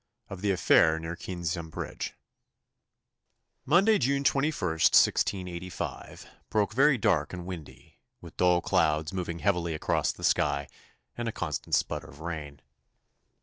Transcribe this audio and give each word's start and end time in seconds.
Of 0.31 0.41
the 0.41 0.49
Affair 0.49 0.97
near 0.97 1.15
Keynsham 1.15 1.69
Bridge 1.69 2.15
Monday, 3.67 3.99
June 3.99 4.23
21, 4.23 4.49
1685, 4.67 6.25
broke 6.49 6.73
very 6.73 6.97
dark 6.97 7.33
and 7.33 7.45
windy, 7.45 7.99
with 8.19 8.35
dull 8.35 8.61
clouds 8.61 9.13
moving 9.13 9.37
heavily 9.37 9.75
across 9.75 10.11
the 10.11 10.23
sky 10.23 10.67
and 11.15 11.27
a 11.27 11.31
constant 11.31 11.75
sputter 11.75 12.07
of 12.09 12.19
rain. 12.19 12.63